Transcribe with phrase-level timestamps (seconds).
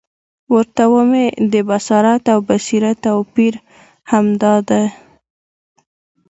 [0.53, 3.53] ورته ومي د بصارت او بصیرت توپیر
[4.11, 4.83] همد دادی،